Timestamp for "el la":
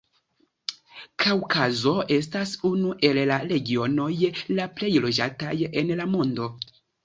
3.11-3.39